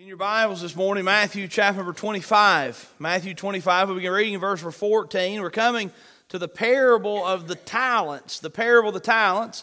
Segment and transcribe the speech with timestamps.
[0.00, 2.94] In your Bibles this morning, Matthew chapter number 25.
[2.98, 5.42] Matthew 25, we'll begin reading in verse number 14.
[5.42, 5.92] We're coming
[6.30, 9.62] to the parable of the talents, the parable of the talents.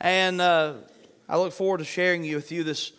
[0.00, 0.72] And uh,
[1.28, 2.90] I look forward to sharing with you this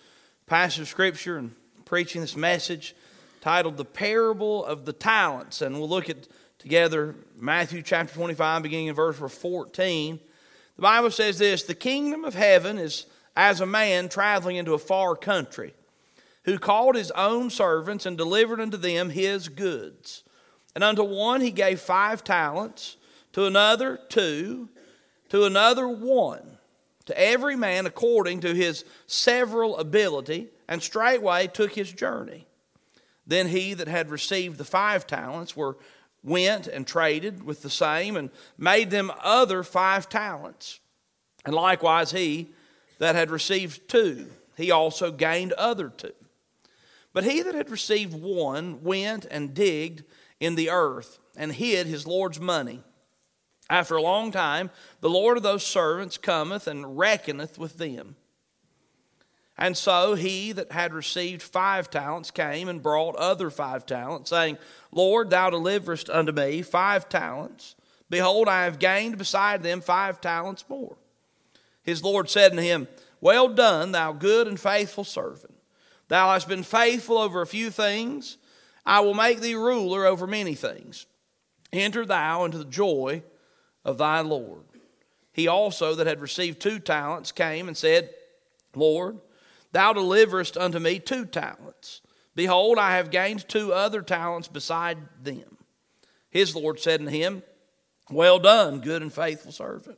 [0.46, 1.54] passage of Scripture and
[1.84, 2.96] preaching this message
[3.42, 5.62] titled The Parable of the Talents.
[5.62, 10.22] And we'll look at together Matthew chapter 25, beginning in verse number 14.
[10.78, 14.80] The Bible says this The kingdom of heaven is as a man traveling into a
[14.80, 15.74] far country
[16.48, 20.24] who called his own servants and delivered unto them his goods.
[20.74, 22.96] And unto one he gave five talents,
[23.34, 24.70] to another two,
[25.30, 26.58] to another one,
[27.06, 32.48] to every man according to his several ability, and straightway took his journey.
[33.28, 35.78] Then he that had received the five talents were
[36.24, 40.80] went and traded with the same and made them other five talents.
[41.46, 42.48] And likewise he
[43.00, 46.14] that had received two, he also gained other two.
[47.18, 50.04] But he that had received one went and digged
[50.40, 52.84] in the earth and hid his Lord's money.
[53.72, 54.70] After a long time,
[55.02, 58.18] the Lord of those servants cometh and reckoneth with them.
[59.58, 64.60] And so he that had received five talents came and brought other five talents, saying,
[64.92, 67.76] Lord, thou deliverest unto me five talents.
[68.12, 70.98] Behold, I have gained beside them five talents more.
[71.82, 72.88] His Lord said unto him,
[73.20, 75.57] Well done, thou good and faithful servant.
[76.08, 78.38] Thou hast been faithful over a few things.
[78.86, 81.06] I will make thee ruler over many things.
[81.74, 83.24] Enter thou into the joy
[83.84, 84.64] of thy Lord.
[85.34, 88.10] He also that had received two talents came and said,
[88.76, 89.20] Lord,
[89.72, 92.02] thou deliverest unto me two talents.
[92.36, 95.58] Behold, I have gained two other talents beside them.
[96.30, 97.44] His Lord said unto him,
[98.10, 99.98] Well done, good and faithful servant.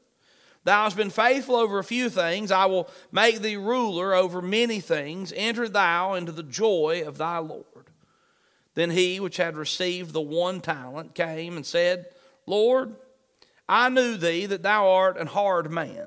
[0.69, 2.51] Thou hast been faithful over a few things.
[2.51, 5.33] I will make thee ruler over many things.
[5.35, 7.89] Enter thou into the joy of thy Lord.
[8.75, 12.05] Then he which had received the one talent came and said,
[12.45, 12.95] Lord,
[13.67, 16.05] I knew thee that thou art an hard man,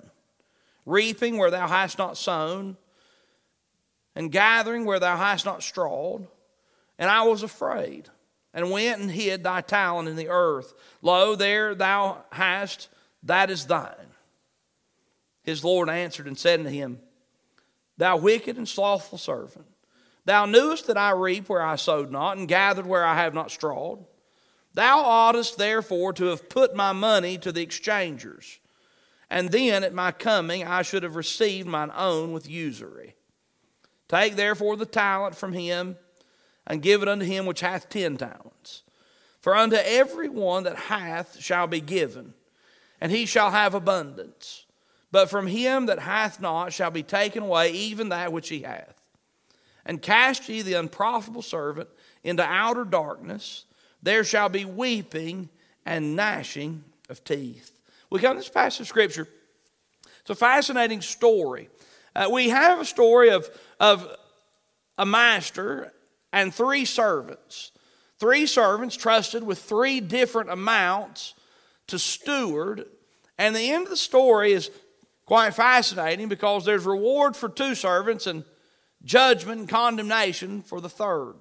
[0.87, 2.77] reaping where thou hast not sown,
[4.15, 6.29] and gathering where thou hast not strawed.
[7.01, 8.11] And I was afraid,
[8.55, 10.73] and went and hid thy talent in the earth.
[11.03, 12.89] Lo, there thou hast,
[13.25, 14.12] that is thine.
[15.43, 17.01] His Lord answered and said unto him,
[17.97, 19.67] Thou wicked and slothful servant,
[20.25, 23.51] thou knewest that I reap where I sowed not, and gathered where I have not
[23.51, 24.05] strawed.
[24.75, 28.59] Thou oughtest therefore to have put my money to the exchangers,
[29.29, 33.15] and then at my coming I should have received mine own with usury.
[34.09, 35.97] Take therefore the talent from him,
[36.67, 38.83] and give it unto him which hath ten talents.
[39.41, 42.35] For unto every one that hath shall be given,
[43.01, 44.62] and he shall have abundance.
[45.13, 48.99] But from him that hath not shall be taken away even that which he hath.
[49.85, 51.91] And cast ye the unprofitable servant
[52.25, 53.67] into outer darkness.
[54.03, 55.51] There shall be weeping
[55.85, 57.79] and gnashing of teeth.
[58.11, 59.29] We come to this passage of Scripture.
[60.21, 61.69] It's a fascinating story.
[62.15, 63.49] Uh, we have a story of,
[63.79, 64.17] of
[64.97, 65.93] a master
[66.33, 67.73] and three servants.
[68.19, 71.35] Three servants trusted with three different amounts
[71.89, 72.87] to steward.
[73.37, 74.71] And the end of the story is
[75.25, 78.45] quite fascinating because there's reward for two servants and
[79.05, 81.35] judgment and condemnation for the third.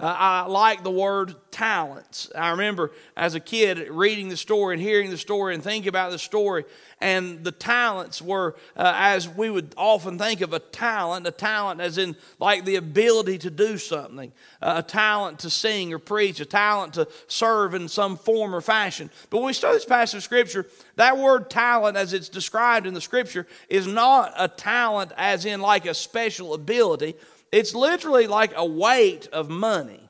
[0.00, 2.30] Uh, I like the word talents.
[2.34, 6.10] I remember as a kid reading the story and hearing the story and thinking about
[6.10, 6.64] the story,
[7.02, 11.82] and the talents were, uh, as we would often think of a talent, a talent
[11.82, 16.40] as in like the ability to do something, uh, a talent to sing or preach,
[16.40, 19.10] a talent to serve in some form or fashion.
[19.28, 22.94] But when we study this passage of Scripture, that word talent, as it's described in
[22.94, 27.16] the Scripture, is not a talent as in like a special ability
[27.52, 30.00] it's literally like a weight of money.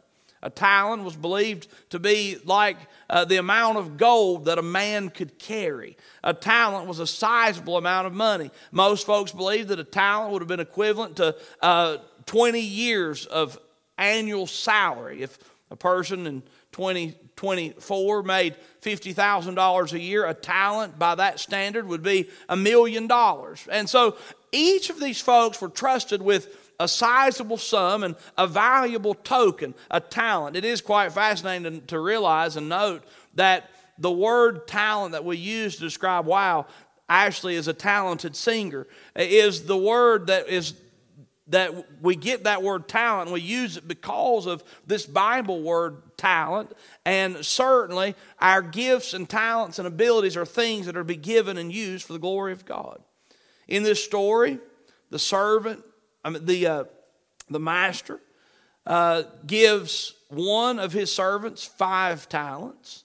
[0.43, 2.79] A talent was believed to be like
[3.11, 5.99] uh, the amount of gold that a man could carry.
[6.25, 8.51] A talent was a sizable amount of money.
[8.73, 13.59] Most folks believe that a talent would have been equivalent to uh, 20 years of
[13.99, 15.21] annual salary.
[15.21, 15.39] If
[15.71, 22.31] a person in 2024 made $50,000 a year, a talent by that standard would be
[22.49, 23.69] a million dollars.
[23.71, 24.17] And so
[24.53, 30.01] each of these folks were trusted with a sizable sum and a valuable token, a
[30.01, 30.57] talent.
[30.57, 33.05] It is quite fascinating to realize and note
[33.35, 36.67] that the word talent that we use to describe wow
[37.09, 40.75] Ashley is a talented singer is the word that is
[41.49, 46.73] that we get that word talent we use it because of this Bible word talent.
[47.05, 51.59] And certainly our gifts and talents and abilities are things that are to be given
[51.59, 53.03] and used for the glory of God.
[53.67, 54.59] In this story,
[55.11, 55.83] the servant
[56.25, 56.85] I mean, the, uh,
[57.49, 58.21] the master
[58.87, 63.05] uh, gives one of his servants five talents,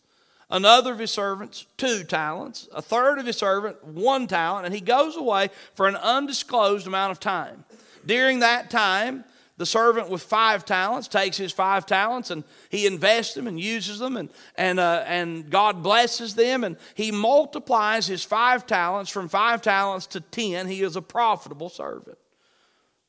[0.50, 4.81] another of his servants two talents, a third of his servant one talent, and he
[4.81, 7.65] goes away for an undisclosed amount of time.
[8.06, 9.23] During that time,
[9.57, 14.00] the servant with five talents takes his five talents and he invests them and uses
[14.00, 19.29] them, and, and, uh, and God blesses them, and he multiplies his five talents from
[19.29, 20.67] five talents to ten.
[20.67, 22.17] He is a profitable servant.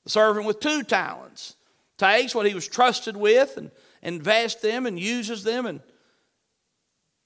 [0.06, 1.56] The servant with two talents
[1.99, 3.73] takes what he was trusted with and
[4.05, 5.81] invests them and uses them and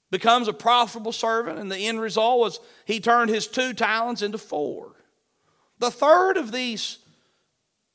[0.09, 1.59] becomes a profitable servant.
[1.59, 4.93] And the end result was he turned his two talents into four.
[5.77, 6.97] The third of these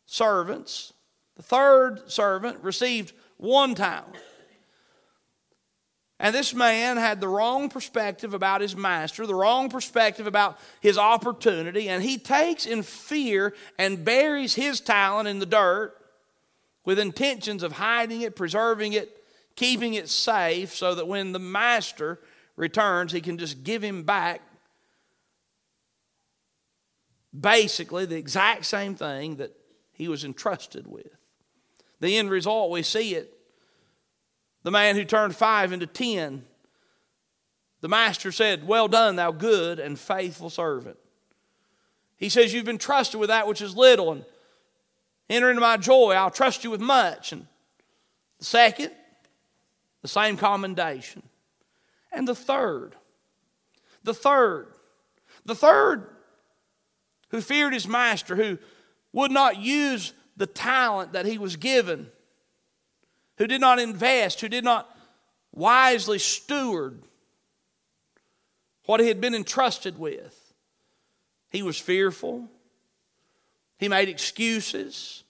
[0.05, 0.93] servants,
[1.35, 4.15] the third servant, received one talent.
[6.19, 10.97] And this man had the wrong perspective about his master, the wrong perspective about his
[10.97, 15.95] opportunity, and he takes in fear and buries his talent in the dirt
[16.87, 19.23] with intentions of hiding it, preserving it,
[19.57, 22.19] keeping it safe so that when the master
[22.57, 24.41] returns, he can just give him back
[27.39, 29.53] basically the exact same thing that
[29.93, 31.07] he was entrusted with.
[32.01, 33.36] The end result, we see it.
[34.67, 36.43] The man who turned five into ten,
[37.83, 40.97] the master said, Well done, thou good and faithful servant.
[42.17, 44.25] He says, You've been trusted with that which is little, and
[45.31, 46.15] enter into my joy.
[46.15, 47.31] I'll trust you with much.
[47.31, 47.47] And
[48.41, 48.91] the second,
[50.03, 51.23] the same commendation.
[52.11, 52.97] And the third,
[54.03, 54.67] the third,
[55.45, 56.09] the third
[57.29, 58.59] who feared his master, who
[59.13, 62.11] would not use the talent that he was given,
[63.39, 64.89] who did not invest, who did not
[65.53, 67.03] wisely steward
[68.87, 70.53] what he had been entrusted with.
[71.51, 72.49] He was fearful.
[73.79, 75.25] He made excuses.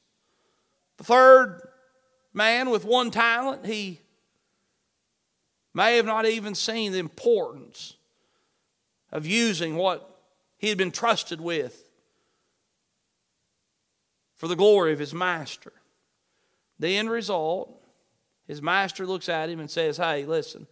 [0.98, 1.60] The third
[2.32, 4.00] man with one talent, he
[5.74, 7.94] may have not even seen the importance
[9.12, 10.18] of using what
[10.58, 11.90] he had been trusted with
[14.36, 15.72] for the glory of his master.
[16.78, 17.82] The end result,
[18.46, 20.66] his master looks at him and says, Hey, listen,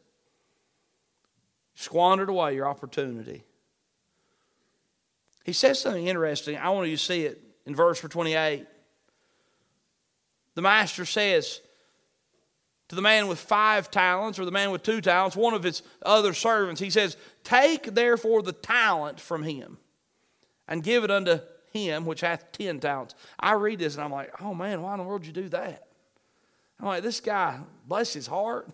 [1.74, 3.44] squandered away your opportunity.
[5.44, 6.56] He says something interesting.
[6.56, 8.66] I want you to see it in verse 28.
[10.54, 11.60] The master says
[12.88, 15.82] to the man with five talents or the man with two talents, one of his
[16.02, 19.78] other servants, he says, Take therefore the talent from him
[20.68, 21.40] and give it unto
[21.72, 23.14] him which hath ten talents.
[23.38, 25.48] I read this and I'm like, oh man, why in the world would you do
[25.50, 25.88] that?
[26.84, 28.69] I'm like, this guy, bless his heart.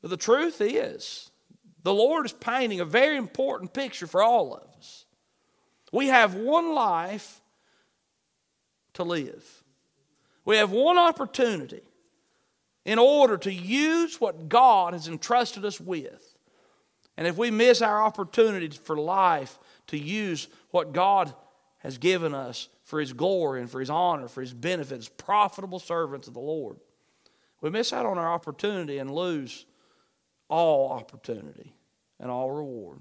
[0.00, 1.30] But the truth is,
[1.82, 5.04] the Lord is painting a very important picture for all of us.
[5.92, 7.42] We have one life
[8.94, 9.62] to live,
[10.46, 11.82] we have one opportunity
[12.86, 16.38] in order to use what God has entrusted us with.
[17.18, 21.34] And if we miss our opportunity for life to use what God
[21.84, 25.78] has given us for His glory and for His honor, for His benefit, as profitable
[25.78, 26.78] servants of the Lord,
[27.60, 29.66] we miss out on our opportunity and lose
[30.48, 31.74] all opportunity
[32.18, 33.00] and all reward.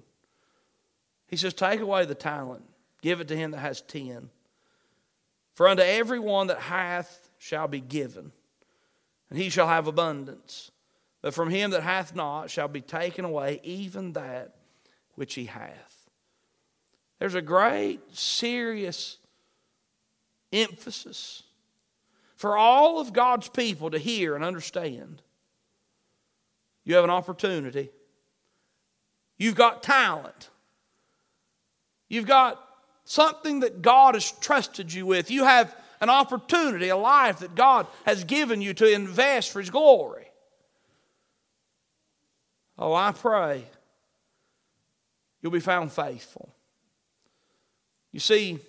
[1.27, 2.63] He says, Take away the talent,
[3.01, 4.29] give it to him that has ten.
[5.53, 8.31] For unto every one that hath shall be given,
[9.29, 10.71] and he shall have abundance.
[11.21, 14.55] But from him that hath not shall be taken away even that
[15.15, 15.92] which he hath.
[17.23, 19.17] There's a great, serious
[20.51, 21.43] emphasis
[22.35, 25.21] for all of God's people to hear and understand.
[26.83, 27.91] You have an opportunity.
[29.37, 30.49] You've got talent.
[32.09, 32.61] You've got
[33.05, 35.31] something that God has trusted you with.
[35.31, 39.69] You have an opportunity, a life that God has given you to invest for His
[39.69, 40.27] glory.
[42.77, 43.63] Oh, I pray
[45.41, 46.52] you'll be found faithful.
[48.13, 48.59] You see,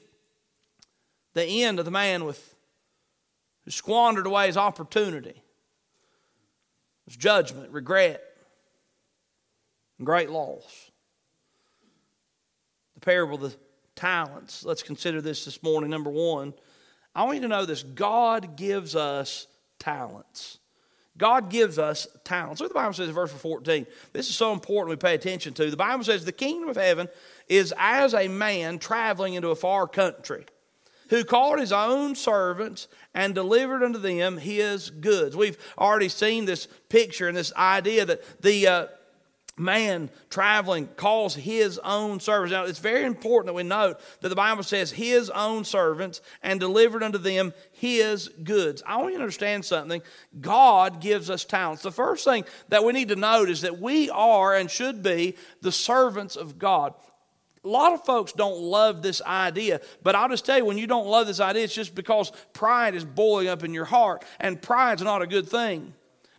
[1.35, 2.55] the end of the man with
[3.65, 5.43] who squandered away his opportunity
[7.07, 8.23] was judgment, regret,
[9.99, 10.91] and great loss.
[12.95, 13.57] The parable of the
[13.97, 14.65] talents.
[14.65, 15.91] Let's consider this this morning.
[15.91, 16.53] Number one,
[17.15, 19.47] I want you to know this God gives us
[19.79, 20.59] talents.
[21.17, 22.61] God gives us talents.
[22.61, 23.87] What the Bible says in verse 14.
[24.13, 25.71] This is so important we pay attention to.
[25.71, 27.09] The Bible says, The kingdom of heaven
[27.49, 30.45] is as a man traveling into a far country
[31.11, 35.37] who called his own servants and delivered unto them his goods.
[35.37, 38.87] We've already seen this picture and this idea that the, uh,
[39.57, 42.53] man traveling calls his own servants.
[42.53, 46.59] Now, it's very important that we note that the Bible says his own servants and
[46.59, 48.83] delivered unto them his goods.
[48.87, 50.03] I want you to understand something.
[50.41, 51.83] God gives us talents.
[51.83, 55.37] The first thing that we need to note is that we are and should be
[55.61, 56.95] the servants of God.
[57.65, 60.87] A lot of folks don't love this idea, but I'll just tell you when you
[60.87, 64.61] don't love this idea, it's just because pride is boiling up in your heart, and
[64.61, 65.95] pride's not a good thing.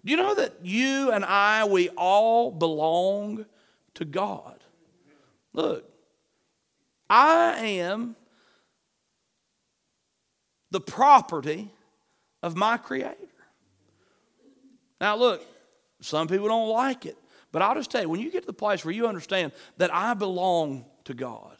[0.05, 3.45] Do you know that you and I, we all belong
[3.95, 4.63] to God?
[5.51, 5.89] Look,
[7.09, 8.15] I am
[10.69, 11.71] the property
[12.43, 13.15] of my Creator.
[15.01, 15.43] Now, look,
[16.01, 17.17] some people don't like it,
[17.51, 19.93] but I'll just tell you when you get to the place where you understand that
[19.93, 21.57] I belong to God,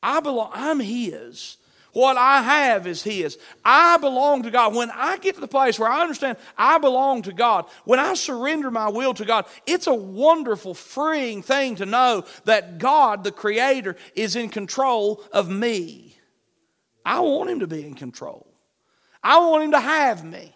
[0.00, 1.56] I belong, I'm His.
[1.96, 3.38] What I have is His.
[3.64, 4.74] I belong to God.
[4.74, 8.12] When I get to the place where I understand I belong to God, when I
[8.12, 13.32] surrender my will to God, it's a wonderful, freeing thing to know that God, the
[13.32, 16.18] Creator, is in control of me.
[17.02, 18.46] I want Him to be in control.
[19.22, 20.54] I want Him to have me.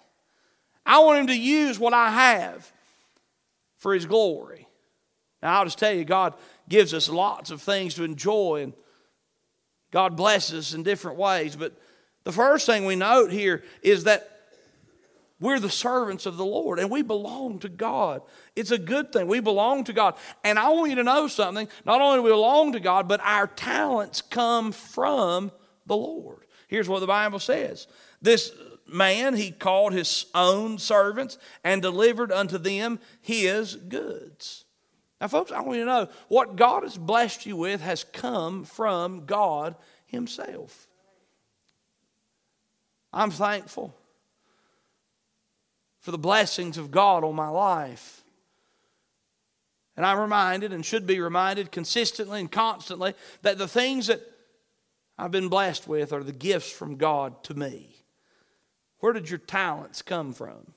[0.84, 2.70] I want Him to use what I have
[3.78, 4.68] for His glory.
[5.42, 6.34] Now, I'll just tell you, God
[6.68, 8.74] gives us lots of things to enjoy and
[9.90, 11.56] God blesses us in different ways.
[11.56, 11.72] But
[12.24, 14.30] the first thing we note here is that
[15.40, 18.22] we're the servants of the Lord and we belong to God.
[18.54, 19.26] It's a good thing.
[19.26, 20.14] We belong to God.
[20.44, 21.66] And I want you to know something.
[21.86, 25.50] Not only do we belong to God, but our talents come from
[25.86, 26.44] the Lord.
[26.68, 27.86] Here's what the Bible says
[28.20, 28.52] This
[28.86, 34.66] man, he called his own servants and delivered unto them his goods.
[35.20, 38.64] Now, folks, I want you to know what God has blessed you with has come
[38.64, 40.88] from God Himself.
[43.12, 43.94] I'm thankful
[46.00, 48.24] for the blessings of God on my life.
[49.96, 54.22] And I'm reminded and should be reminded consistently and constantly that the things that
[55.18, 57.96] I've been blessed with are the gifts from God to me.
[59.00, 60.72] Where did your talents come from?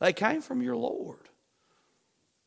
[0.00, 1.30] They came from your Lord.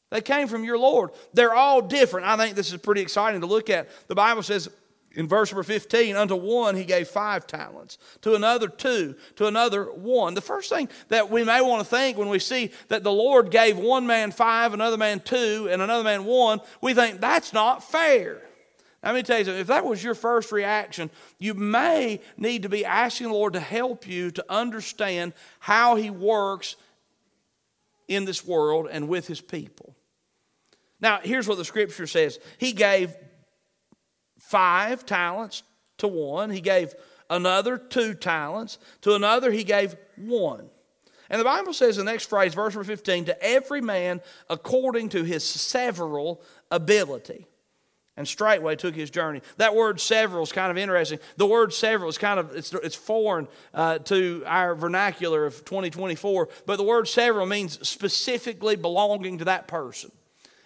[0.10, 1.12] They came from your Lord.
[1.34, 2.28] They're all different.
[2.28, 3.90] I think this is pretty exciting to look at.
[4.08, 4.70] The Bible says
[5.14, 9.86] in verse number 15, unto one he gave five talents, to another two, to another
[9.86, 10.34] one.
[10.34, 13.52] The first thing that we may want to think when we see that the Lord
[13.52, 17.84] gave one man five, another man two, and another man one, we think that's not
[17.84, 18.42] fair.
[19.04, 19.52] Let me tell you.
[19.54, 23.60] If that was your first reaction, you may need to be asking the Lord to
[23.60, 26.76] help you to understand how He works
[28.08, 29.96] in this world and with His people.
[31.02, 33.16] Now, here's what the scripture says He gave
[34.38, 35.64] five talents
[36.00, 36.94] to one, He gave
[37.30, 40.70] another two talents, to another, He gave one.
[41.30, 45.24] And the Bible says the next phrase, verse number 15, to every man according to
[45.24, 46.42] his several
[46.72, 47.46] ability.
[48.18, 49.42] And straightway took his journey.
[49.58, 51.20] That word several is kind of interesting.
[51.38, 56.50] The word several is kind of, it's, it's foreign uh, to our vernacular of 2024,
[56.66, 60.12] but the word several means specifically belonging to that person.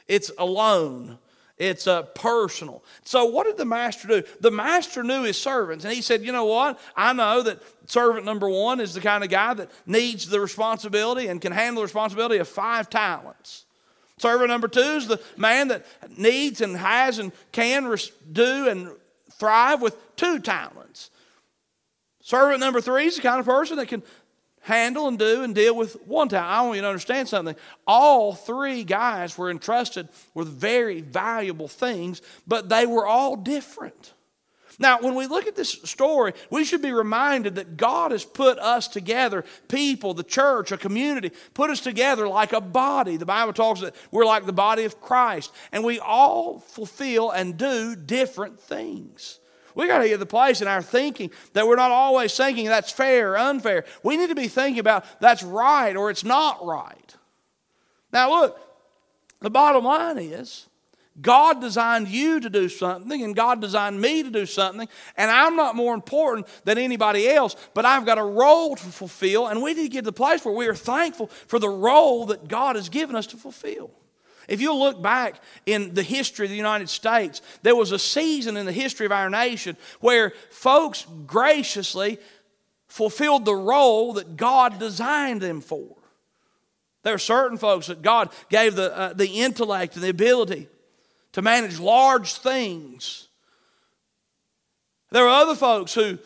[0.07, 1.17] It's alone.
[1.57, 2.83] It's uh, personal.
[3.05, 4.23] So, what did the master do?
[4.39, 6.79] The master knew his servants, and he said, You know what?
[6.95, 11.27] I know that servant number one is the kind of guy that needs the responsibility
[11.27, 13.65] and can handle the responsibility of five talents.
[14.17, 15.85] Servant number two is the man that
[16.17, 17.95] needs and has and can
[18.31, 18.89] do and
[19.31, 21.11] thrive with two talents.
[22.21, 24.01] Servant number three is the kind of person that can
[24.63, 26.45] handle and do and deal with one time.
[26.45, 27.55] I want you to understand something.
[27.85, 34.13] All three guys were entrusted with very valuable things, but they were all different.
[34.79, 38.57] Now, when we look at this story, we should be reminded that God has put
[38.57, 43.17] us together, people, the church, a community, put us together like a body.
[43.17, 47.57] The Bible talks that we're like the body of Christ, and we all fulfill and
[47.57, 49.39] do different things.
[49.75, 52.91] We got to get the place in our thinking that we're not always thinking that's
[52.91, 53.85] fair or unfair.
[54.03, 57.15] We need to be thinking about that's right or it's not right.
[58.11, 58.59] Now, look,
[59.39, 60.67] the bottom line is
[61.21, 65.55] God designed you to do something, and God designed me to do something, and I'm
[65.55, 69.75] not more important than anybody else, but I've got a role to fulfill, and we
[69.75, 72.75] need to get to the place where we are thankful for the role that God
[72.75, 73.91] has given us to fulfill.
[74.47, 78.57] If you look back in the history of the United States, there was a season
[78.57, 82.19] in the history of our nation where folks graciously
[82.87, 85.95] fulfilled the role that God designed them for.
[87.03, 90.67] There are certain folks that God gave the, uh, the intellect and the ability
[91.33, 93.27] to manage large things.
[95.11, 96.17] There are other folks who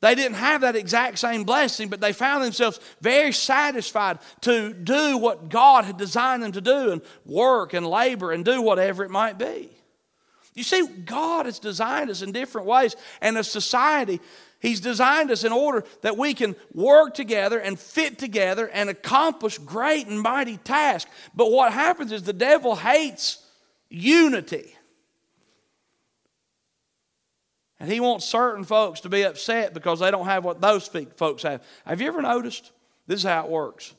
[0.00, 5.18] They didn't have that exact same blessing, but they found themselves very satisfied to do
[5.18, 9.10] what God had designed them to do and work and labor and do whatever it
[9.10, 9.68] might be.
[10.54, 14.20] You see, God has designed us in different ways, and as society,
[14.60, 19.56] He's designed us in order that we can work together and fit together and accomplish
[19.56, 21.10] great and mighty tasks.
[21.34, 23.42] But what happens is the devil hates
[23.88, 24.74] unity.
[27.80, 31.42] And he wants certain folks to be upset because they don't have what those folks
[31.42, 31.62] have.
[31.86, 32.70] Have you ever noticed?
[33.06, 33.94] This is how it works.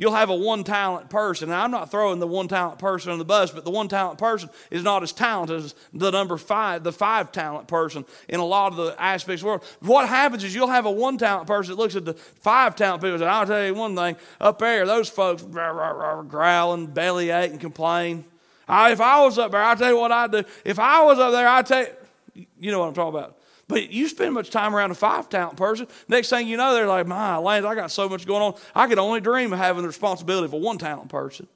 [0.00, 1.50] You'll have a one talent person.
[1.50, 4.18] Now, I'm not throwing the one talent person on the bus, but the one talent
[4.18, 8.44] person is not as talented as the number five, the five talent person in a
[8.46, 9.64] lot of the aspects of the world.
[9.80, 13.02] What happens is you'll have a one talent person that looks at the five talent
[13.02, 16.22] people and says, I'll tell you one thing, up there, those folks rah, rah, rah,
[16.22, 18.24] growling, bellyache, and complain.
[18.66, 20.44] I, if I was up there, I'll tell you what I'd do.
[20.64, 21.88] If I was up there, I'd tell you,
[22.34, 23.38] you know what I'm talking about.
[23.68, 26.88] But you spend much time around a five talent person, next thing you know, they're
[26.88, 28.54] like, my land, I got so much going on.
[28.74, 31.46] I could only dream of having the responsibility of a one talent person.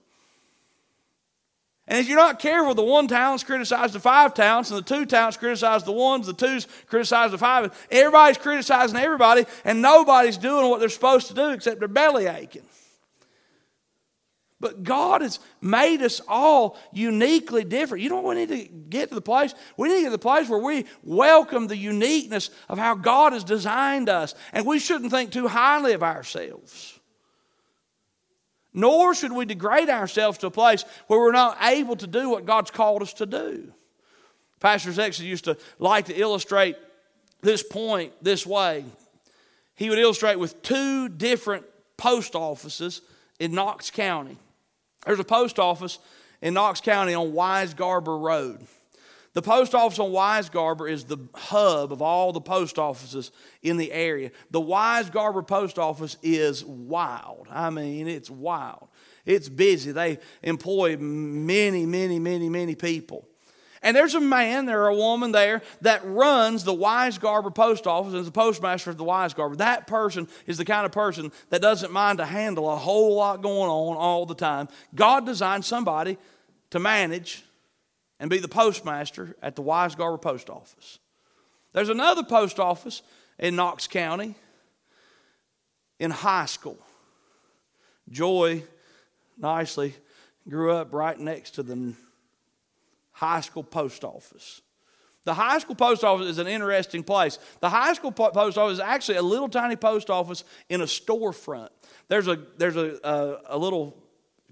[1.86, 5.04] And if you're not careful, the one talents criticize the five talents, and the two
[5.04, 7.76] talents criticize the ones, the twos criticize the five.
[7.90, 12.62] Everybody's criticizing everybody, and nobody's doing what they're supposed to do except they're belly aching.
[14.64, 18.02] But God has made us all uniquely different.
[18.02, 19.54] You know what we need to get to the place?
[19.76, 23.34] We need to get to the place where we welcome the uniqueness of how God
[23.34, 24.34] has designed us.
[24.54, 26.98] And we shouldn't think too highly of ourselves.
[28.72, 32.46] Nor should we degrade ourselves to a place where we're not able to do what
[32.46, 33.70] God's called us to do.
[34.60, 36.76] Pastor Zexon used to like to illustrate
[37.42, 38.86] this point this way.
[39.74, 41.66] He would illustrate with two different
[41.98, 43.02] post offices
[43.38, 44.38] in Knox County.
[45.04, 45.98] There's a post office
[46.40, 48.66] in Knox County on Weisgarber Road.
[49.34, 53.32] The post office on Weisgarber is the hub of all the post offices
[53.62, 54.30] in the area.
[54.52, 57.48] The Weisgarber post office is wild.
[57.50, 58.88] I mean, it's wild.
[59.26, 59.90] It's busy.
[59.90, 63.26] They employ many, many, many, many people.
[63.84, 68.20] And there's a man there, a woman there that runs the Weisgarber post office and
[68.20, 69.58] is the postmaster of the Weisgarber.
[69.58, 73.42] That person is the kind of person that doesn't mind to handle a whole lot
[73.42, 74.68] going on all the time.
[74.94, 76.16] God designed somebody
[76.70, 77.44] to manage
[78.18, 80.98] and be the postmaster at the Weisgarber post office.
[81.74, 83.02] There's another post office
[83.38, 84.34] in Knox County
[85.98, 86.78] in Heiskell.
[88.08, 88.62] Joy
[89.36, 89.92] nicely
[90.48, 91.92] grew up right next to the
[93.20, 94.62] Heiskell post office.
[95.24, 97.38] The Heiskell post office is an interesting place.
[97.60, 101.70] The Heiskell post office is actually a little tiny post office in a storefront.
[102.08, 103.96] There's a there's a, a, a little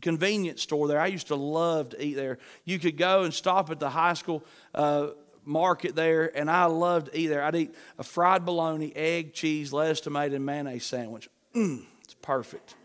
[0.01, 1.01] convenience store there.
[1.01, 2.39] I used to love to eat there.
[2.65, 4.43] You could go and stop at the Heiskell
[4.75, 5.09] uh,
[5.45, 7.43] market there, and I loved to eat there.
[7.43, 11.29] I'd eat a fried bologna, egg, cheese, lettuce, tomato, and mayonnaise sandwich.
[11.55, 12.77] Mm, it's perfect.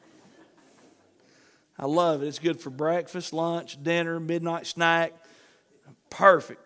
[1.79, 2.27] I love it.
[2.27, 5.13] It's good for breakfast, lunch, dinner, midnight snack.
[6.09, 6.61] Perfect.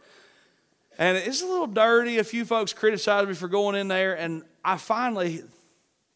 [0.97, 2.19] And it's a little dirty.
[2.19, 5.43] A few folks criticized me for going in there, and I finally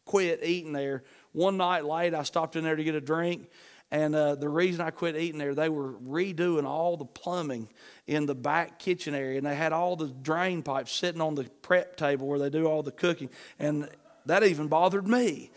[0.04, 1.02] quit eating there.
[1.32, 3.48] One night late, I stopped in there to get a drink,
[3.90, 7.68] and uh, the reason I quit eating there, they were redoing all the plumbing
[8.06, 11.44] in the back kitchen area, and they had all the drain pipes sitting on the
[11.62, 13.88] prep table where they do all the cooking, and
[14.26, 15.50] that even bothered me.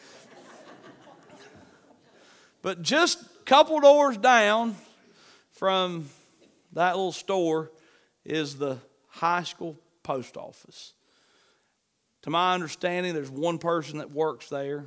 [2.62, 4.76] but just a couple doors down
[5.52, 6.10] from
[6.74, 7.72] that little store
[8.26, 8.78] is the
[9.16, 10.94] Heiskell post office.
[12.24, 14.86] To my understanding, there's one person that works there.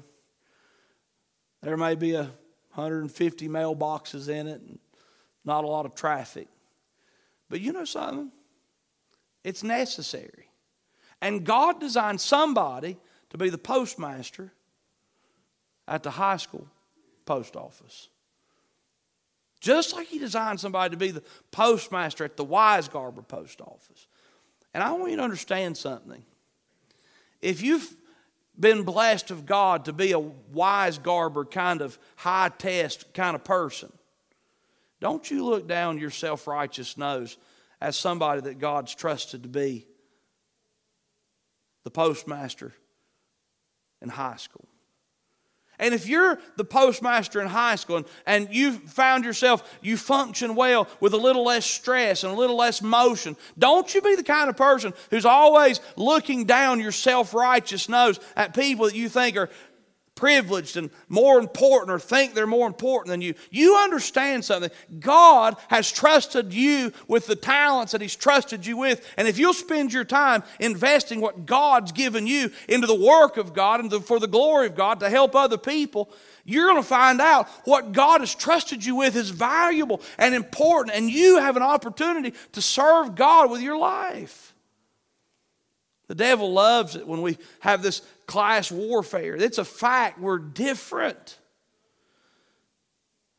[1.63, 2.31] There may be a
[2.75, 4.79] 150 mailboxes in it, and
[5.45, 6.49] not a lot of traffic.
[7.49, 8.31] But you know something?
[9.45, 10.49] It's necessary.
[11.21, 12.97] And God designed somebody
[13.31, 14.53] to be the postmaster
[15.87, 16.67] at the Heiskell
[17.25, 18.09] post office.
[19.63, 21.23] Just like he designed somebody to be the
[21.53, 24.09] postmaster at the Weisgarber post office.
[24.75, 26.25] And I want you to understand something.
[27.41, 27.89] If you've
[28.59, 33.93] been blessed of God to be a Weisgarber kind of high test kind of person,
[35.01, 37.37] don't you look down your self righteous nose
[37.81, 39.87] as somebody that God's trusted to be
[41.85, 42.73] the postmaster
[44.01, 44.67] in Heiskell.
[45.83, 50.87] And if you're the postmaster in Heiskell and, and you found yourself, you function well
[51.01, 54.49] with a little less stress and a little less motion, don't you be the kind
[54.49, 59.37] of person who's always looking down your self righteous nose at people that you think
[59.37, 59.51] are
[60.23, 63.35] privileged and more important or think they're more important than you.
[63.51, 64.71] You understand something.
[65.01, 69.05] God has trusted you with the talents that He's trusted you with.
[69.17, 73.53] And if you'll spend your time investing what God's given you into the work of
[73.53, 76.09] God and for the glory of God to help other people,
[76.45, 80.97] you're going to find out what God has trusted you with is valuable and important,
[80.97, 84.55] and you have an opportunity to serve God with your life.
[86.07, 89.37] The devil loves it when we have this class warfare.
[89.37, 91.39] It's a fact, we're different.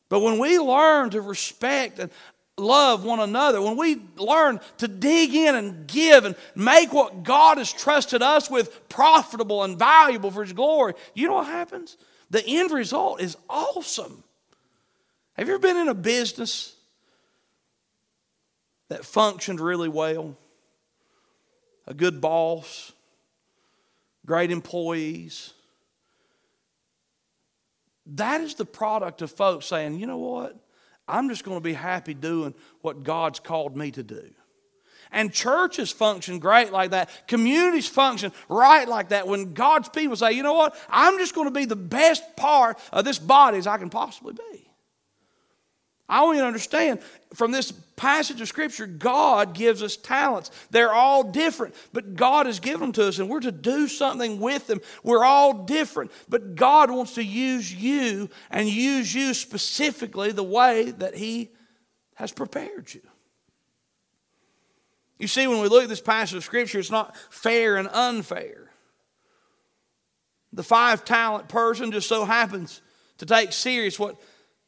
[0.08, 2.12] But when we learn to respect and
[2.60, 7.58] love one another, when we learn to dig in and give and make what God
[7.58, 11.97] has trusted us with profitable and valuable for His glory, you know what happens?
[12.29, 14.23] The end result is awesome.
[15.34, 16.75] Have you ever been in a business
[18.89, 20.38] that functioned really well?
[21.88, 22.91] A good boss,
[24.25, 25.53] great employees.
[28.05, 30.57] That is the product of folks saying, you know what?
[31.07, 34.29] I'm just going to be happy doing what God's called me to do.
[35.12, 37.27] And churches function great like that.
[37.27, 40.75] Communities function right like that when God's people say, you know what?
[40.89, 44.33] I'm just going to be the best part of this body as I can possibly
[44.33, 44.62] be.
[46.10, 47.00] I want you to understand
[47.34, 50.52] from this passage of Scripture, God gives us talents.
[50.70, 54.39] They're all different, but God has given them to us, and we're to do something
[54.39, 54.82] with them.
[55.04, 60.92] We're all different, but God wants to use you and use you specifically the way
[60.92, 61.52] that He
[62.16, 63.02] has prepared you.
[65.18, 68.70] You see, when we look at this passage of Scripture, it's not fair and unfair.
[70.52, 72.82] The five talent person just so happens
[73.20, 74.18] to take serious what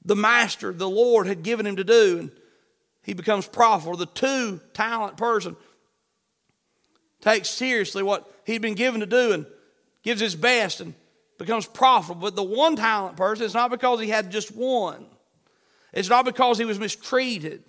[0.06, 2.32] the master, the Lord, had given him to do, and
[3.04, 3.98] he becomes profitable.
[3.98, 5.56] The two talent person
[7.22, 9.46] takes seriously what he'd been given to do and
[10.04, 10.94] gives his best and
[11.40, 12.22] becomes profitable.
[12.22, 15.08] But the one talent person, it's not because he had just one,
[15.92, 17.64] it's not because he was mistreated.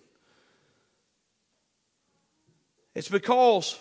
[2.94, 3.78] It's because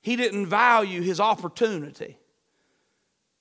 [0.00, 2.16] he didn't value his opportunity.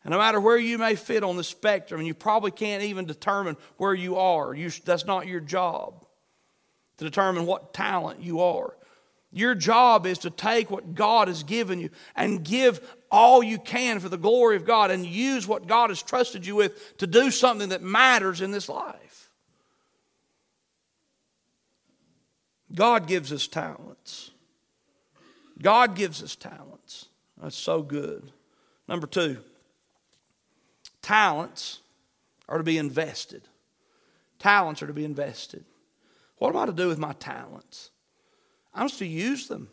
[0.09, 3.05] And no matter where you may fit on the spectrum, and you probably can't even
[3.05, 6.03] determine where you are, you, that's not your job
[6.97, 8.75] to determine what talent you are.
[9.31, 13.99] Your job is to take what God has given you and give all you can
[13.99, 17.29] for the glory of God and use what God has trusted you with to do
[17.29, 19.29] something that matters in this life.
[22.73, 24.31] God gives us talents.
[25.61, 27.05] God gives us talents.
[27.39, 28.31] That's so good.
[28.87, 29.37] Number two,
[31.09, 31.79] talents
[32.47, 33.41] are to be invested.
[34.37, 35.65] Talents are to be invested.
[36.37, 37.89] What am I to do with my talents?
[38.75, 39.69] I'm to use them.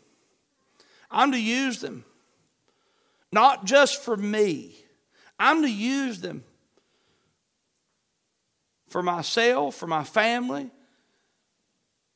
[1.11, 2.05] I'm to use them
[3.31, 4.75] not just for me,
[5.37, 6.43] I'm to use them
[8.87, 10.71] for myself, for my family,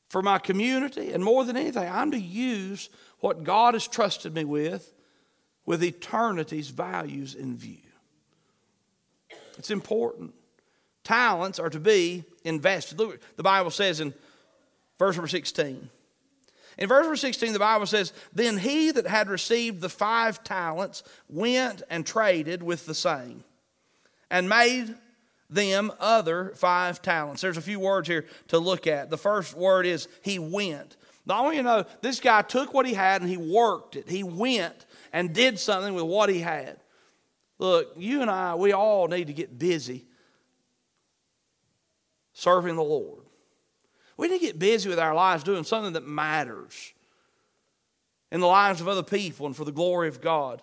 [0.08, 4.44] for my community, and more than anything, I'm to use what God has trusted me
[4.44, 4.92] with,
[5.64, 7.91] with eternity's values in view.
[9.58, 10.34] It's important.
[11.04, 12.98] Talents are to be invested.
[12.98, 14.14] Look, the Bible says in
[14.98, 15.90] verse number 16.
[16.78, 21.02] In verse number 16, the Bible says, Then he that had received the five talents
[21.28, 23.44] went and traded with the same,
[24.30, 24.94] and made
[25.50, 27.42] them other five talents.
[27.42, 29.10] There's a few words here to look at.
[29.10, 30.96] The first word is he went.
[31.26, 33.96] Now, I want you to know this guy took what he had and he worked
[33.96, 34.08] it.
[34.08, 36.78] He went and did something with what he had.
[37.62, 40.04] Look, you and I, we all need to get busy
[42.32, 43.22] serving the Lord.
[44.16, 46.92] We need to get busy with our lives doing something that matters
[48.32, 50.60] in the lives of other people and for the glory of God.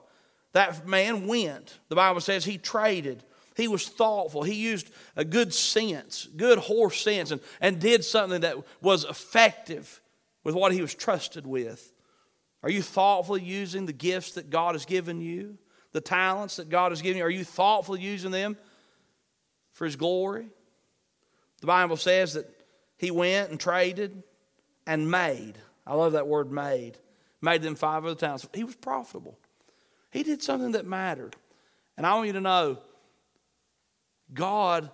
[0.52, 1.80] That man went.
[1.88, 3.24] The Bible says he traded.
[3.56, 4.44] He was thoughtful.
[4.44, 10.02] He used a good sense, good horse sense, and, and did something that was effective
[10.44, 11.94] with what he was trusted with.
[12.62, 15.58] Are you thoughtfully using the gifts that God has given you?
[15.92, 17.24] The talents that God has given you?
[17.24, 18.58] Are you thoughtfully using them
[19.74, 20.48] for his glory?
[21.62, 22.48] The Bible says that
[22.98, 24.24] he went and traded
[24.86, 25.54] and made.
[25.86, 26.98] I love that word made.
[27.42, 28.48] Made them five other talents.
[28.54, 29.38] He was profitable.
[30.12, 31.36] He did something that mattered.
[31.98, 32.80] And I want you to know
[34.34, 34.90] God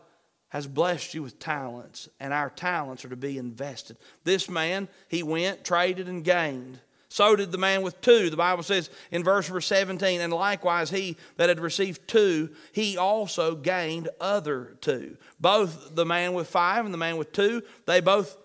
[0.50, 3.98] has blessed you with talents, and our talents are to be invested.
[4.24, 6.80] This man, he went, traded, and gained.
[7.16, 8.30] So did the man with two.
[8.30, 12.98] The Bible says in verse number 17, and likewise he that had received two, he
[12.98, 15.16] also gained other two.
[15.40, 18.36] Both the man with five and the man with two, they both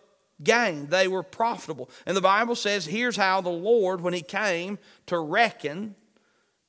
[0.45, 0.89] gained.
[0.89, 1.91] They were profitable.
[2.07, 5.97] And the Bible says, here's how the Lord, when he came to reckon,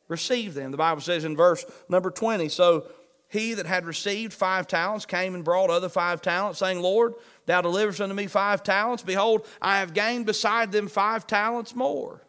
[0.07, 0.71] received them.
[0.71, 2.87] The Bible says in verse number 20, so
[3.29, 7.13] he that had received five talents came and brought other five talents, saying, Lord,
[7.45, 9.03] thou deliverest unto me five talents.
[9.03, 12.21] Behold, I have gained beside them five talents more.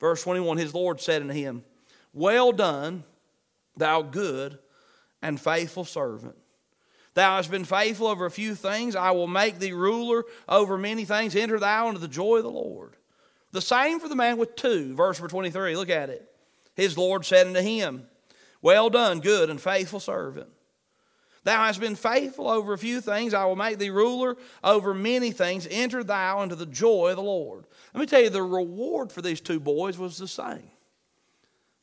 [0.00, 1.64] Verse 21 His Lord said unto him,
[2.12, 3.04] Well done,
[3.76, 4.58] thou good
[5.22, 6.36] and faithful servant.
[7.14, 8.96] Thou hast been faithful over a few things.
[8.96, 11.36] I will make thee ruler over many things.
[11.36, 12.96] Enter thou into the joy of the Lord.
[13.52, 14.96] The same for the man with two.
[14.96, 15.76] Verse 23.
[15.76, 16.28] Look at it.
[16.74, 18.08] His Lord said unto him,
[18.60, 20.48] Well done, good and faithful servant.
[21.44, 23.34] Thou hast been faithful over a few things.
[23.34, 25.68] I will make thee ruler over many things.
[25.70, 27.66] Enter thou into the joy of the Lord.
[27.92, 30.70] Let me tell you, the reward for these two boys was the same.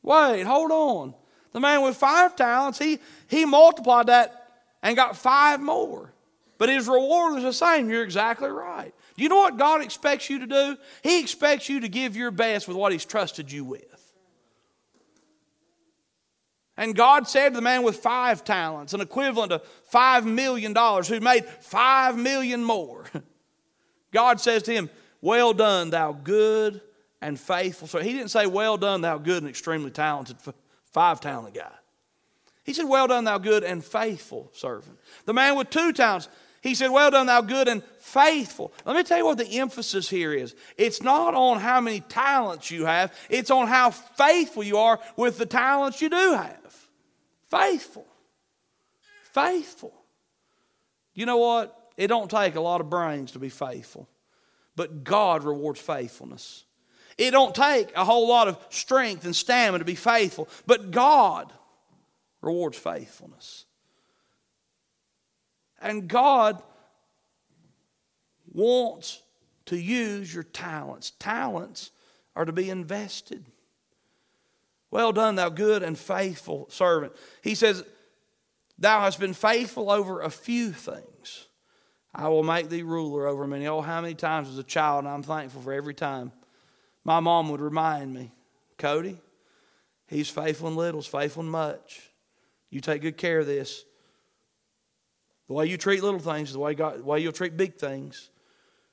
[0.02, 1.14] Wait, hold on.
[1.52, 2.98] The man with five talents, he,
[3.28, 6.12] he multiplied that and got five more.
[6.58, 7.88] But his reward was the same.
[7.88, 8.92] You're exactly right.
[9.16, 10.76] Do you know what God expects you to do?
[11.02, 13.91] He expects you to give your best with what He's trusted you with.
[16.82, 21.06] And God said to the man with five talents, an equivalent of five million dollars,
[21.06, 23.04] who made five million more,
[24.12, 24.90] God says to him,
[25.20, 26.80] Well done, thou good
[27.20, 27.86] and faithful.
[27.86, 30.38] So he didn't say, Well done, thou good and extremely talented
[30.90, 31.70] five talent guy.
[32.64, 34.98] He said, Well done, thou good and faithful servant.
[35.24, 36.28] The man with two talents,
[36.62, 38.72] he said, Well done, thou good and faithful.
[38.86, 40.54] Let me tell you what the emphasis here is.
[40.78, 45.38] It's not on how many talents you have, it's on how faithful you are with
[45.38, 46.88] the talents you do have.
[47.50, 48.06] Faithful.
[49.34, 49.92] Faithful.
[51.14, 51.76] You know what?
[51.96, 54.08] It don't take a lot of brains to be faithful,
[54.76, 56.64] but God rewards faithfulness.
[57.18, 61.52] It don't take a whole lot of strength and stamina to be faithful, but God
[62.40, 63.66] rewards faithfulness.
[65.82, 66.62] And God
[68.52, 69.20] wants
[69.66, 71.12] to use your talents.
[71.18, 71.90] Talents
[72.34, 73.44] are to be invested.
[74.90, 77.14] Well done, thou good and faithful servant.
[77.42, 77.84] He says,
[78.78, 81.46] Thou hast been faithful over a few things.
[82.14, 83.66] I will make thee ruler over many.
[83.66, 86.32] Oh, how many times as a child, I'm thankful for every time
[87.04, 88.32] my mom would remind me,
[88.78, 89.18] Cody,
[90.08, 92.10] he's faithful in little, he's faithful in much.
[92.70, 93.84] You take good care of this.
[95.52, 97.74] The way you treat little things is the way, God, the way you'll treat big
[97.74, 98.30] things.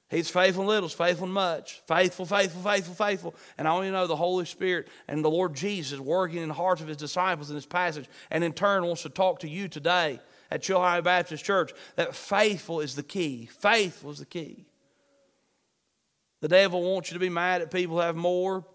[0.10, 1.82] He's faithful in little, faithful in much.
[1.88, 3.36] Faithful, faithful, faithful, faithful.
[3.58, 6.82] And I only know the Holy Spirit and the Lord Jesus working in the hearts
[6.82, 10.20] of his disciples in this passage, and in turn wants to talk to you today
[10.52, 13.46] at Chilhowee Baptist Church that faithful is the key.
[13.46, 14.66] Faithful is the key.
[16.42, 18.66] The devil wants you to be mad at people who have more,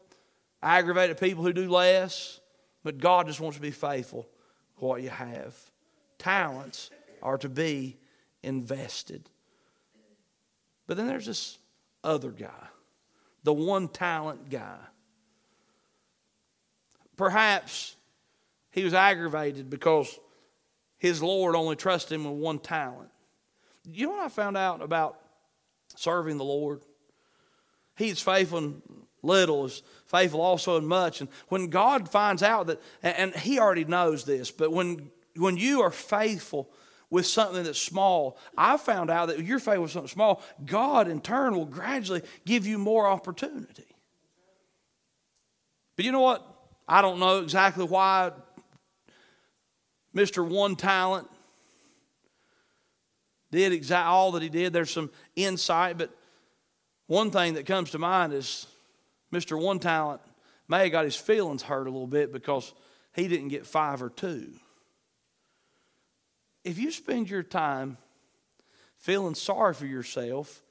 [0.62, 2.40] aggravated people who do less,
[2.82, 4.26] but God just wants you to be faithful
[4.78, 5.54] to what you have.
[6.16, 6.88] Talents
[7.24, 7.96] are to be
[8.42, 9.28] invested.
[10.86, 11.58] But then there's this
[12.04, 12.68] other guy,
[13.42, 14.76] the one talent guy.
[17.16, 17.96] Perhaps
[18.70, 20.18] he was aggravated because
[20.98, 23.08] his Lord only trusted him with one talent.
[23.84, 25.18] You know what I found out about
[25.96, 26.82] serving the Lord?
[27.96, 28.82] He's faithful in
[29.22, 31.20] little, is faithful also in much.
[31.20, 35.82] And when God finds out that, and He already knows this, but when, when you
[35.82, 36.70] are faithful
[37.14, 41.20] with something that's small, I found out that you're faithful with something small, God in
[41.20, 43.86] turn will gradually give you more opportunity.
[45.94, 46.44] But you know what?
[46.88, 48.32] I don't know exactly why
[50.12, 50.44] Mr.
[50.44, 51.28] One Talent
[53.52, 54.72] did exact all that he did.
[54.72, 56.10] There's some insight, but
[57.06, 58.66] one thing that comes to mind is
[59.32, 59.56] Mr.
[59.56, 60.20] One Talent
[60.66, 62.74] may have got his feelings hurt a little bit because
[63.14, 64.54] he didn't get five or two.
[66.64, 67.98] If you spend your time
[68.96, 70.62] feeling sorry for yourself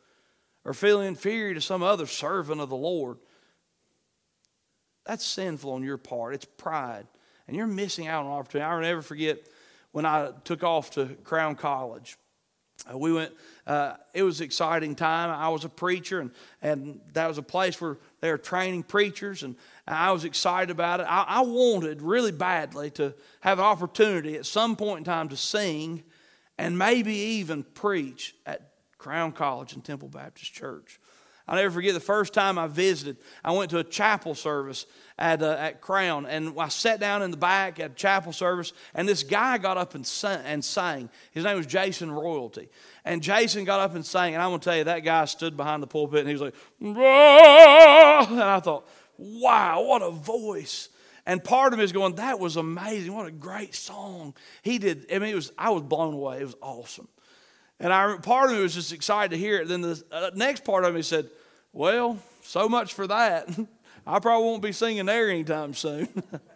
[0.66, 3.18] or feeling inferior to some other servant of the Lord,
[5.06, 6.34] that's sinful on your part.
[6.34, 7.06] It's pride.
[7.48, 8.70] And you're missing out on opportunity.
[8.70, 9.40] I'll never forget
[9.92, 12.18] when I took off to Crown College.
[12.92, 13.32] Uh, we went,
[13.68, 15.30] uh, it was an exciting time.
[15.30, 19.44] I was a preacher, and, and that was a place where they were training preachers,
[19.44, 21.08] and I was excited about it.
[21.10, 25.38] I, I wanted really badly to have an opportunity at some point in time to
[25.38, 26.04] sing
[26.58, 31.00] and maybe even preach at Crown College and Temple Baptist Church.
[31.46, 33.18] I'll never forget the first time I visited.
[33.44, 34.86] I went to a chapel service
[35.20, 39.10] at, uh, at Crown, and I sat down in the back at chapel service, and
[39.10, 41.10] this guy got up and, sang, and sang.
[41.32, 42.70] His name was Jason Royalty.
[43.04, 45.58] And Jason got up and sang, and I'm going to tell you, that guy stood
[45.58, 46.98] behind the pulpit, and he was like, and
[48.42, 48.88] I thought,
[49.24, 50.90] wow, what a voice.
[51.26, 53.14] And part of me is going, that was amazing.
[53.14, 54.34] What a great song.
[54.62, 56.42] He did, I mean, it was, I was blown away.
[56.42, 57.08] It was awesome.
[57.80, 59.68] And I, part of me was just excited to hear it.
[59.68, 61.30] Then the uh, next part of me said,
[61.72, 63.50] Well, so much for that.
[64.08, 66.10] I probably won't be singing there anytime soon.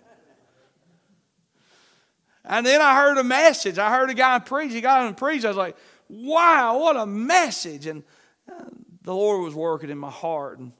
[2.47, 3.77] And then I heard a message.
[3.77, 4.71] I heard a guy preach.
[4.71, 5.43] He got on and preached.
[5.43, 5.75] I was like,
[6.07, 7.85] wow, what a message.
[7.85, 8.03] And
[8.49, 8.63] uh,
[9.03, 10.59] the Lord was working in my heart.
[10.59, 10.71] And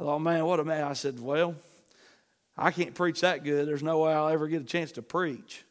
[0.00, 0.84] I thought, man, what a man.
[0.84, 1.54] I said, well,
[2.56, 3.68] I can't preach that good.
[3.68, 5.62] There's no way I'll ever get a chance to preach.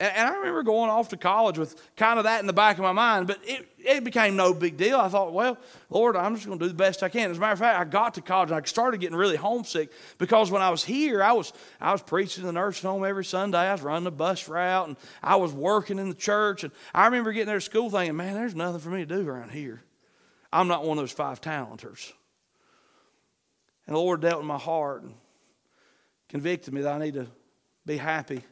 [0.00, 2.76] And, and I remember going off to college with kind of that in the back
[2.76, 4.98] of my mind, but it, it became no big deal.
[4.98, 5.58] I thought, well,
[5.90, 7.30] Lord, I'm just going to do the best I can.
[7.30, 9.92] As a matter of fact, I got to college and I started getting really homesick
[10.18, 13.24] because when I was here, I was, I was preaching in the nursing home every
[13.24, 13.58] Sunday.
[13.58, 16.64] I was running the bus route and I was working in the church.
[16.64, 19.28] And I remember getting there to school thinking, man, there's nothing for me to do
[19.28, 19.84] around here.
[20.52, 22.12] I'm not one of those five talenters.
[23.86, 25.14] And the Lord dealt with my heart and
[26.28, 27.26] convicted me that I need to
[27.84, 28.42] be happy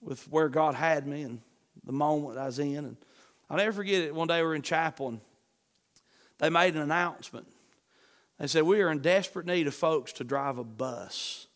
[0.00, 1.40] with where God had me and
[1.84, 2.76] the moment I was in.
[2.76, 2.96] And
[3.48, 4.14] I'll never forget it.
[4.14, 5.20] One day we were in chapel and
[6.38, 7.46] they made an announcement.
[8.38, 11.46] They said, We are in desperate need of folks to drive a bus,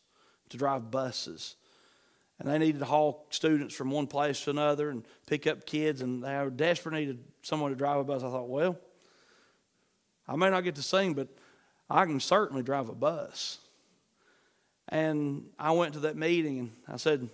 [0.50, 1.56] to drive buses.
[2.38, 6.02] And they needed to haul students from one place to another and pick up kids,
[6.02, 8.22] and they were desperate needed someone to drive a bus.
[8.22, 8.78] I thought, well,
[10.28, 11.28] I may not get to sing, but
[11.90, 13.59] I can certainly drive a bus.
[14.88, 17.29] And I went to that meeting and I said,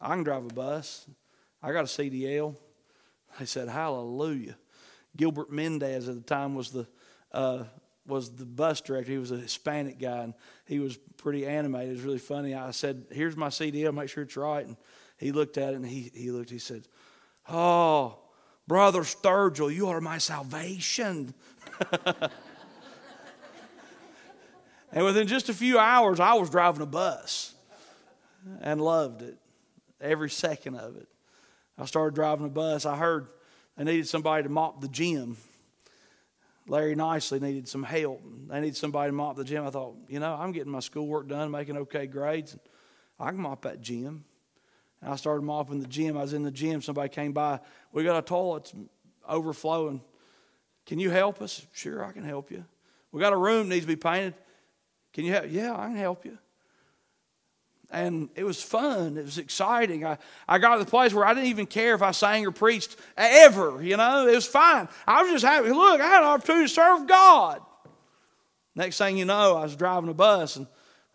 [0.00, 1.06] I can drive a bus.
[1.62, 2.56] I got a CDL.
[3.38, 4.56] They said, Hallelujah.
[5.16, 6.86] Gilbert Mendez at the time was the
[7.32, 7.64] uh,
[8.06, 9.12] was the bus director.
[9.12, 10.34] He was a Hispanic guy, and
[10.66, 11.90] he was pretty animated.
[11.90, 12.54] It was really funny.
[12.54, 13.94] I said, "Here's my CDL.
[13.94, 14.76] Make sure it's right." And
[15.16, 16.50] he looked at it, and he he looked.
[16.50, 16.84] He said,
[17.48, 18.18] "Oh,
[18.66, 21.34] brother Sturgill, you are my salvation."
[24.92, 27.54] and within just a few hours, I was driving a bus
[28.60, 29.38] and loved it
[30.00, 31.08] every second of it.
[31.78, 32.86] I started driving a bus.
[32.86, 33.28] I heard
[33.76, 35.36] they needed somebody to mop the gym.
[36.66, 38.22] Larry Nicely needed some help.
[38.48, 39.66] They needed somebody to mop the gym.
[39.66, 42.56] I thought, you know, I'm getting my schoolwork done, making okay grades.
[43.18, 44.24] I can mop that gym.
[45.02, 46.16] And I started mopping the gym.
[46.16, 46.82] I was in the gym.
[46.82, 47.60] Somebody came by.
[47.92, 48.72] We got a toilet
[49.26, 50.02] overflowing.
[50.84, 51.66] Can you help us?
[51.72, 52.64] Sure, I can help you.
[53.12, 54.34] We got a room needs to be painted.
[55.12, 55.46] Can you help?
[55.48, 56.38] Yeah, I can help you
[57.90, 59.16] and it was fun.
[59.16, 60.06] It was exciting.
[60.06, 60.18] I,
[60.48, 62.96] I got to the place where I didn't even care if I sang or preached
[63.16, 64.88] ever, you know, it was fine.
[65.06, 65.70] I was just happy.
[65.70, 67.60] Look, I had an opportunity to serve God.
[68.74, 70.66] Next thing you know, I was driving a bus and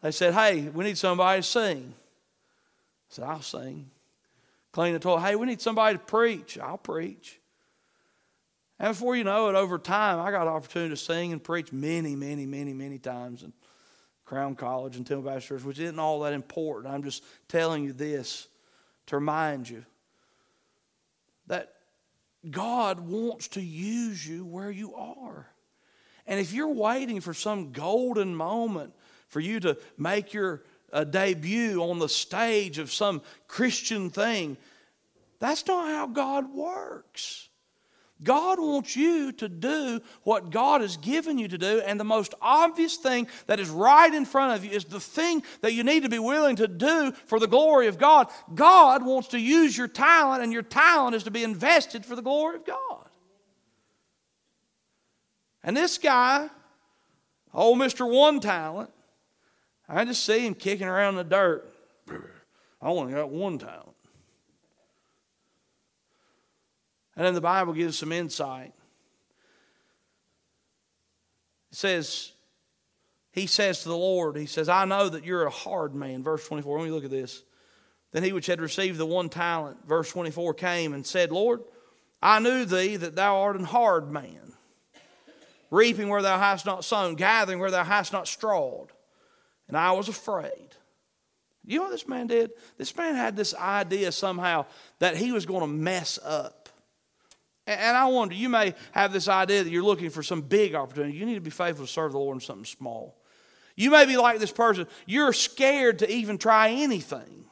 [0.02, 1.94] they said, Hey, we need somebody to sing.
[1.96, 3.90] I said, I'll sing.
[4.74, 5.22] Clean the toilet.
[5.22, 6.60] Hey, we need somebody to preach.
[6.60, 7.40] I'll preach.
[8.78, 11.72] And before you know it, over time, I got an opportunity to sing and preach
[11.72, 13.44] many, many, many, many times.
[13.44, 13.54] And
[14.26, 16.94] Crown College and Temple Baptist Church, which isn't all that important.
[16.94, 18.48] I'm just telling you this
[19.08, 19.86] to remind you
[21.48, 21.74] that
[22.50, 25.48] God wants to use you where you are.
[26.28, 28.94] And if you're waiting for some golden moment
[29.28, 34.58] for you to make your uh, debut on the stage of some Christian thing,
[35.40, 37.50] that's not how God works.
[38.24, 42.34] God wants you to do what God has given you to do, and the most
[42.42, 46.04] obvious thing that is right in front of you is the thing that you need
[46.04, 48.28] to be willing to do for the glory of God.
[48.54, 52.22] God wants to use your talent, and your talent is to be invested for the
[52.22, 53.10] glory of God.
[55.62, 56.50] And this guy,
[57.54, 58.10] old Mr.
[58.10, 58.92] One Talent,
[59.90, 61.70] I just see him kicking around in the dirt.
[62.82, 63.96] I only got one talent.
[67.16, 68.74] And then the Bible gives some insight.
[71.72, 72.32] It says,
[73.32, 76.24] He says to the Lord, He says, I know that you're a hard man.
[76.24, 77.44] Verse 24, let me look at this.
[78.12, 81.62] Then he which had received the one talent, verse 24, came and said, Lord,
[82.22, 84.54] I knew thee that thou art an hard man,
[85.70, 88.88] reaping where thou hast not sown, gathering where thou hast not strawed.
[89.68, 90.70] And I was afraid.
[91.66, 92.52] You know what this man did?
[92.78, 94.66] This man had this idea somehow
[95.00, 96.65] that he was going to mess up.
[97.68, 101.18] And I wonder, you may have this idea that you're looking for some big opportunity.
[101.18, 103.18] You need to be faithful to serve the Lord in something small.
[103.76, 107.46] You may be like this person, you're scared to even try anything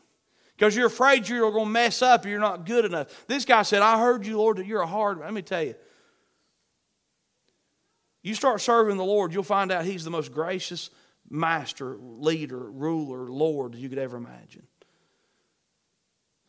[0.56, 3.26] because you're afraid you're going to mess up you're not good enough.
[3.28, 5.28] This guy said, I heard you, Lord, that you're a hard man.
[5.28, 5.76] Let me tell you,
[8.21, 10.89] you start serving the Lord, you'll find out He's the most gracious
[11.30, 14.67] master, leader, ruler, Lord you could ever imagine.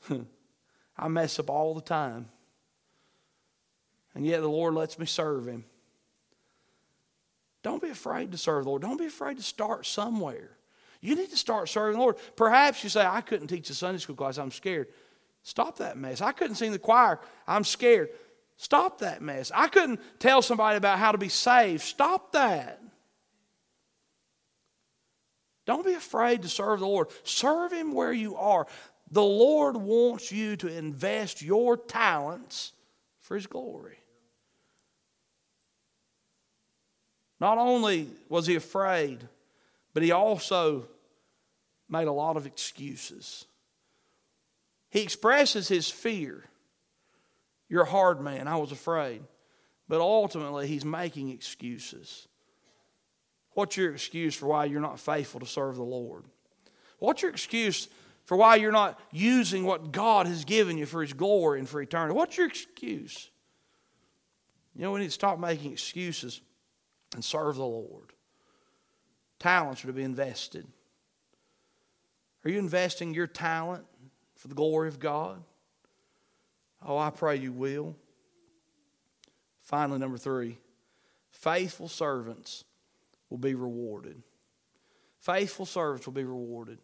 [0.97, 2.29] I mess up all the time.
[4.15, 5.65] And yet the Lord lets me serve Him.
[7.63, 8.83] Don't be afraid to serve the Lord.
[8.83, 10.51] Don't be afraid to start somewhere.
[11.01, 12.17] You need to start serving the Lord.
[12.37, 14.89] Perhaps you say, I couldn't teach a Sunday school class, I'm scared.
[15.43, 16.21] Stop that mess.
[16.21, 18.11] I couldn't sing the choir, I'm scared.
[18.57, 19.51] Stop that mess.
[19.55, 21.83] I couldn't tell somebody about how to be saved.
[21.83, 22.81] Stop that.
[25.67, 27.09] Don't be afraid to serve the Lord.
[27.25, 28.67] Serve Him where you are.
[29.11, 32.73] The Lord wants you to invest your talents
[33.21, 33.99] for His glory.
[37.41, 39.27] Not only was he afraid,
[39.93, 40.87] but he also
[41.89, 43.45] made a lot of excuses.
[44.91, 46.45] He expresses his fear.
[47.69, 48.47] You're a hard man.
[48.49, 49.23] I was afraid.
[49.89, 52.27] But ultimately, he's making excuses.
[53.53, 56.25] What's your excuse for why you're not faithful to serve the Lord?
[56.99, 57.89] What's your excuse
[58.25, 61.81] for why you're not using what God has given you for His glory and for
[61.81, 62.15] eternity?
[62.15, 63.31] What's your excuse?
[64.75, 66.41] You know, we need to stop making excuses
[67.15, 68.13] and serve the Lord.
[69.39, 70.67] Talents are to be invested.
[72.45, 73.85] Are you investing your talent
[74.37, 75.43] for the glory of God?
[76.85, 77.97] Oh, I pray you will.
[79.63, 80.59] Finally, number three
[81.31, 82.65] faithful servants
[83.31, 84.23] will be rewarded.
[85.21, 86.79] Faithful servants will be rewarded.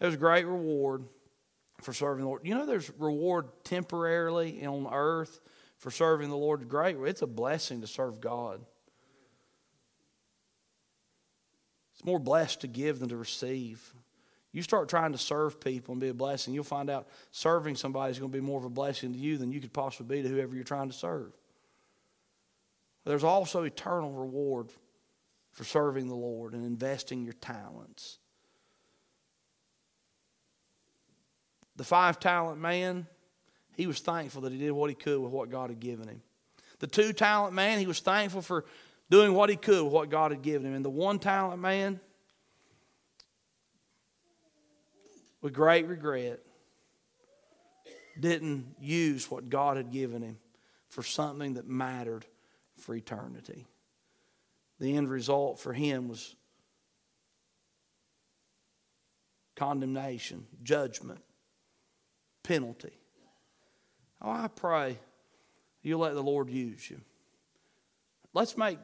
[0.00, 1.04] There's a great reward
[1.80, 2.42] for serving the Lord.
[2.44, 5.40] You know, there's reward temporarily on earth
[5.78, 6.68] for serving the Lord.
[6.68, 6.96] Great.
[6.96, 8.60] It's a blessing to serve God.
[11.98, 13.92] It's more blessed to give than to receive.
[14.52, 18.12] You start trying to serve people and be a blessing, you'll find out serving somebody
[18.12, 20.22] is going to be more of a blessing to you than you could possibly be
[20.22, 21.32] to whoever you're trying to serve.
[23.04, 24.68] There's also eternal reward
[25.50, 28.18] for serving the Lord and investing your talents.
[31.74, 33.08] The five talent man,
[33.76, 36.22] he was thankful that he did what he could with what God had given him.
[36.78, 38.64] The two talent man, he was thankful for
[39.10, 40.74] doing what he could with what God had given him.
[40.74, 42.00] And the one talent man,
[45.40, 46.40] with great regret,
[48.18, 50.38] didn't use what God had given him
[50.88, 52.26] for something that mattered
[52.76, 53.66] for eternity.
[54.80, 56.34] The end result for him was
[59.56, 61.20] condemnation, judgment,
[62.42, 62.92] penalty.
[64.22, 64.98] Oh, I pray
[65.82, 67.00] you'll let the Lord use you.
[68.34, 68.78] Let's make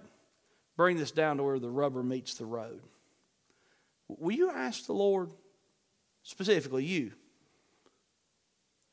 [0.76, 2.80] bring this down to where the rubber meets the road.
[4.08, 5.30] Will you ask the Lord,
[6.22, 7.12] specifically you?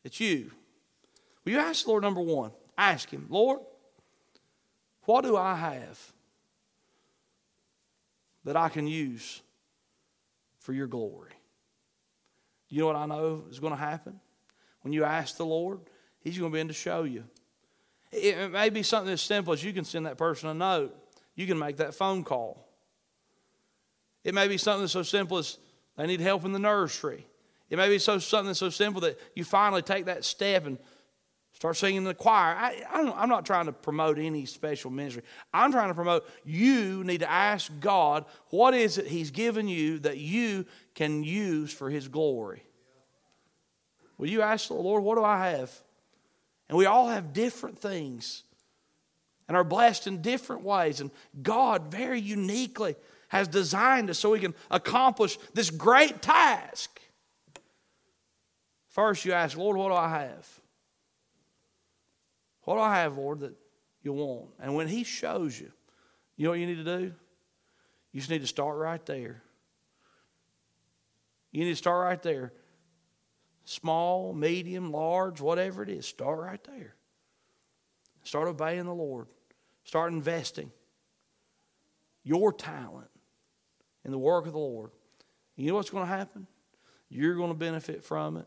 [0.03, 0.51] It's you.
[1.43, 2.51] Will you ask the Lord, number one?
[2.77, 3.59] Ask Him, Lord,
[5.03, 5.99] what do I have
[8.43, 9.41] that I can use
[10.59, 11.31] for your glory?
[12.69, 14.19] You know what I know is going to happen?
[14.81, 15.79] When you ask the Lord,
[16.21, 17.23] He's going to begin to show you.
[18.11, 20.95] It may be something as simple as you can send that person a note
[21.35, 22.67] you can make that phone call.
[24.23, 25.57] It may be something so simple as
[25.97, 27.25] they need help in the nursery.
[27.69, 30.77] It may be so something so simple that you finally take that step and
[31.53, 32.55] start singing in the choir.
[32.55, 35.23] I, am not trying to promote any special ministry.
[35.53, 39.99] I'm trying to promote you need to ask God what is it He's given you
[39.99, 40.65] that you
[40.95, 42.63] can use for His glory.
[44.17, 45.71] Will you ask the Lord, what do I have?
[46.69, 48.43] And we all have different things
[49.51, 51.01] and are blessed in different ways.
[51.01, 51.11] And
[51.43, 52.95] God, very uniquely,
[53.27, 57.01] has designed us so we can accomplish this great task.
[58.87, 60.47] First, you ask, Lord, what do I have?
[62.61, 63.53] What do I have, Lord, that
[64.01, 64.51] you want?
[64.57, 65.73] And when He shows you,
[66.37, 67.13] you know what you need to do?
[68.13, 69.43] You just need to start right there.
[71.51, 72.53] You need to start right there.
[73.65, 76.95] Small, medium, large, whatever it is, start right there.
[78.23, 79.27] Start obeying the Lord.
[79.83, 80.71] Start investing
[82.23, 83.09] your talent
[84.05, 84.91] in the work of the Lord.
[85.55, 86.47] You know what's going to happen?
[87.09, 88.45] You're going to benefit from it.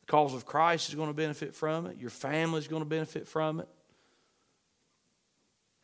[0.00, 1.98] The cause of Christ is going to benefit from it.
[1.98, 3.68] Your family is going to benefit from it.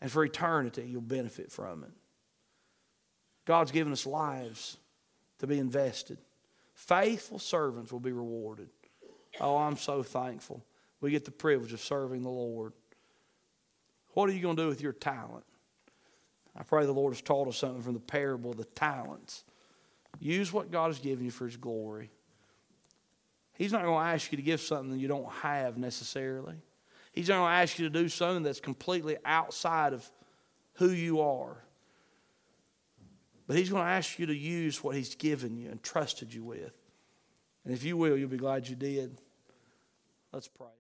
[0.01, 1.91] And for eternity, you'll benefit from it.
[3.45, 4.77] God's given us lives
[5.39, 6.19] to be invested.
[6.75, 8.69] Faithful servants will be rewarded.
[9.41, 10.65] Oh, I'm so thankful.
[11.01, 12.73] We get the privilege of serving the Lord.
[14.17, 15.45] What are you going to do with your talent?
[16.57, 19.45] I pray the Lord has taught us something from the parable of the talents.
[20.19, 22.11] Use what God has given you for His glory.
[23.59, 26.55] He's not going to ask you to give something that you don't have necessarily.
[27.13, 30.11] He's not going to ask you to do something that's completely outside of
[30.77, 31.59] who you are.
[33.47, 36.43] But He's going to ask you to use what He's given you and trusted you
[36.43, 36.75] with.
[37.67, 39.21] And if you will, you'll be glad you did.
[40.33, 40.77] Let's pray.